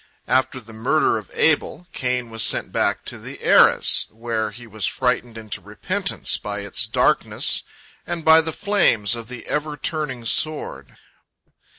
After 0.27 0.59
the 0.59 0.73
murder 0.73 1.19
of 1.19 1.29
Abel, 1.31 1.85
Cain 1.93 2.31
was 2.31 2.41
sent 2.41 2.71
back 2.71 3.05
to 3.05 3.19
the 3.19 3.37
Erez, 3.37 4.07
where 4.09 4.49
he 4.49 4.65
was 4.65 4.87
frightened 4.87 5.37
into 5.37 5.61
repentance 5.61 6.39
by 6.39 6.61
its 6.61 6.87
darkness 6.87 7.61
and 8.07 8.25
by 8.25 8.41
the 8.41 8.51
flames 8.51 9.13
of 9.15 9.27
the 9.27 9.45
ever 9.45 9.77
turning 9.77 10.25
sword. 10.25 10.97